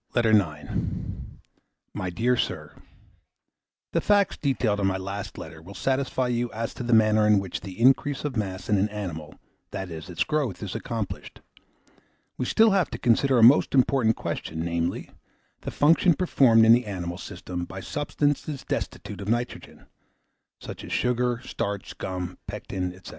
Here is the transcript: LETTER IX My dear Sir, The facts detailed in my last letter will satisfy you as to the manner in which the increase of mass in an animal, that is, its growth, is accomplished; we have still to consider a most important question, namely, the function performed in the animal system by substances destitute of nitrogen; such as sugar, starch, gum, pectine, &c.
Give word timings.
LETTER 0.15 0.31
IX 0.31 0.71
My 1.93 2.09
dear 2.09 2.35
Sir, 2.35 2.73
The 3.91 4.01
facts 4.01 4.35
detailed 4.35 4.79
in 4.79 4.87
my 4.87 4.97
last 4.97 5.37
letter 5.37 5.61
will 5.61 5.75
satisfy 5.75 6.27
you 6.27 6.51
as 6.53 6.73
to 6.73 6.81
the 6.83 6.91
manner 6.91 7.27
in 7.27 7.37
which 7.37 7.61
the 7.61 7.79
increase 7.79 8.25
of 8.25 8.35
mass 8.35 8.67
in 8.67 8.79
an 8.79 8.89
animal, 8.89 9.35
that 9.69 9.91
is, 9.91 10.09
its 10.09 10.23
growth, 10.23 10.63
is 10.63 10.73
accomplished; 10.73 11.41
we 12.35 12.45
have 12.45 12.49
still 12.49 12.71
to 12.85 12.97
consider 12.97 13.37
a 13.37 13.43
most 13.43 13.75
important 13.75 14.15
question, 14.15 14.65
namely, 14.65 15.11
the 15.61 15.69
function 15.71 16.15
performed 16.15 16.65
in 16.65 16.73
the 16.73 16.87
animal 16.87 17.19
system 17.19 17.65
by 17.65 17.79
substances 17.79 18.65
destitute 18.67 19.21
of 19.21 19.29
nitrogen; 19.29 19.85
such 20.59 20.83
as 20.83 20.91
sugar, 20.91 21.41
starch, 21.45 21.95
gum, 21.99 22.39
pectine, 22.47 22.91
&c. 23.05 23.09